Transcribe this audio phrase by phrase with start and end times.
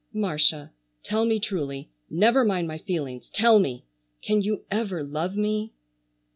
[0.13, 0.71] Marcia,
[1.03, 3.83] tell me truly, never mind my feelings, tell me!
[4.23, 5.73] Can you ever love me?"